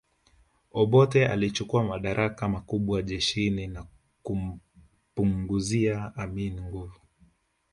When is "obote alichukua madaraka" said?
0.71-2.49